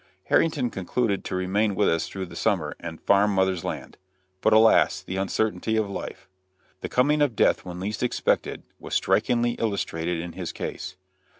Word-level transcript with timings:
Harrington 0.23 0.71
concluded 0.71 1.23
to 1.23 1.35
remain 1.35 1.75
with 1.75 1.87
us 1.87 2.07
through 2.07 2.25
the 2.25 2.35
summer 2.35 2.75
and 2.79 2.99
farm 3.03 3.29
mother's 3.35 3.63
land. 3.63 3.97
But 4.41 4.51
alas! 4.51 5.03
the 5.03 5.17
uncertainty 5.17 5.77
of 5.77 5.87
life. 5.87 6.27
The 6.79 6.89
coming 6.89 7.21
of 7.21 7.35
death 7.35 7.65
when 7.65 7.79
least 7.79 8.01
expected 8.01 8.63
was 8.79 8.95
strikingly 8.95 9.51
illustrated 9.59 10.19
in 10.19 10.31
his 10.33 10.51
case. 10.51 10.97